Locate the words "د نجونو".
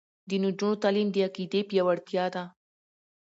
0.29-0.79